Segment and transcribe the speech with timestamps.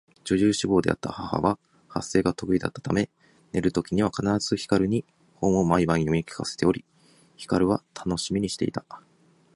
[0.23, 3.11] 女優志望であった母は発声が得意だったため
[3.51, 6.83] 寝る時には必ず光に本を毎晩読み聞かせており、
[7.35, 8.83] 光は楽しみにしていた